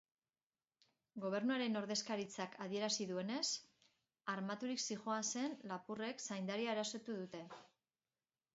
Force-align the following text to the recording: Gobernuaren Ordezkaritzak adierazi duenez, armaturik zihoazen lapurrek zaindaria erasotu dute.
Gobernuaren 1.25 1.77
Ordezkaritzak 1.81 2.57
adierazi 2.67 3.07
duenez, 3.11 3.43
armaturik 4.35 4.83
zihoazen 4.87 5.55
lapurrek 5.75 6.27
zaindaria 6.31 6.75
erasotu 6.79 7.19
dute. 7.23 7.47